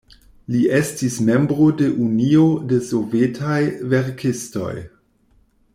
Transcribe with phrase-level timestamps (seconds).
[0.53, 3.61] Li estis membro de Unio de Sovetaj
[3.93, 4.73] Verkistoj.